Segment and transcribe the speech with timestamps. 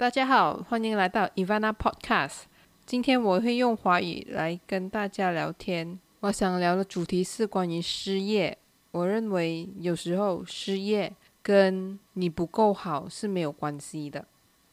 [0.00, 2.44] 大家好，欢迎来到 Ivana Podcast。
[2.86, 6.00] 今天我会用华语来跟大家聊天。
[6.20, 8.56] 我想聊的主题是关于失业。
[8.92, 11.12] 我认为有时候失业
[11.42, 14.24] 跟你不够好是没有关系的。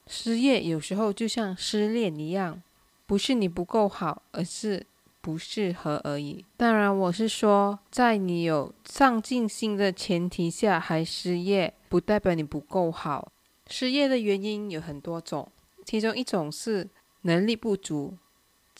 [0.07, 2.63] 失业有时候就像失恋一样，
[3.05, 4.85] 不是你不够好，而是
[5.19, 6.45] 不适合而已。
[6.55, 13.29] 当然，我是说，在你有上进心的前提下还失业，不代表你不够好。
[13.69, 15.51] 失业的原因有很多种，
[15.85, 16.87] 其中一种是
[17.21, 18.17] 能力不足。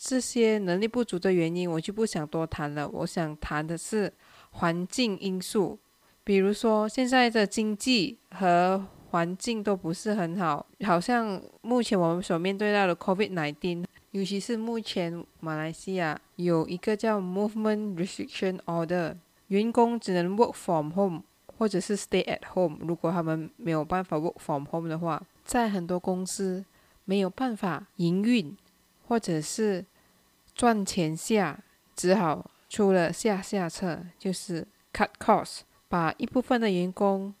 [0.00, 2.88] 这些能力不足的原因，我就不想多谈了。
[2.88, 4.12] 我想谈的是
[4.50, 5.76] 环境因素，
[6.22, 19.16] 比如说现在的经济和环境都不是很好，好像目前我们所面对到的 COVID-19，尤其是目前马来西亚有一个叫 Movement Restriction Order，
[19.48, 21.22] 员工只能 work from home。
[21.58, 26.64] 或者是 stay at home，如果他们没有办法 work from home 的话，在很多公司
[27.04, 28.56] 没有办法营运，
[29.08, 29.84] 或者是
[30.54, 31.58] 赚钱下，
[31.96, 37.34] 只好出了下下策，就是 cut cost，把一部分的员工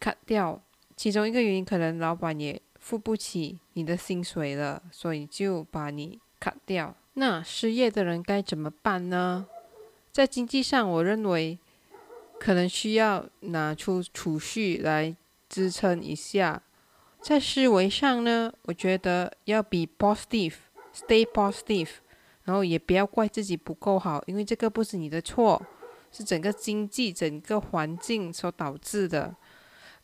[0.00, 0.62] cut 掉。
[0.96, 6.94] 其中一个原因可能老板也付不起你的薪水了，所以就把你 cut 掉。
[7.14, 9.48] 那失业的人该怎么办呢？
[10.12, 11.58] 在经济上，我认为。
[12.38, 15.16] 可能需要拿出储蓄来
[15.48, 16.62] 支撑一下，
[17.20, 21.88] 在思维上呢，我觉得要比 positive，stay positive，
[22.44, 25.60] 然后也不要怪自己不够好，因为这个不是你的错，
[26.12, 29.34] 是整个经济、整个环境所导致的。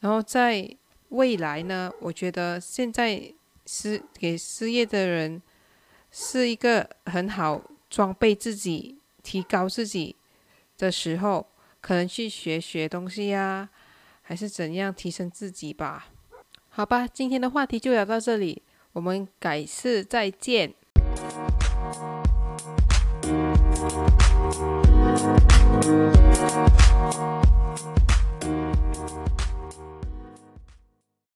[0.01, 0.69] 然后在
[1.11, 3.33] 未来呢，我觉得现在
[3.67, 5.41] 失给失业的人
[6.11, 10.17] 是一个很好装备自己、提高自己
[10.79, 11.47] 的时候。
[11.83, 13.69] 可能去学学东西呀，
[14.23, 16.07] 还是怎样提升自己吧？
[16.70, 18.63] 好吧，今天的话题就聊到这里，
[18.95, 20.73] 我们改次再见。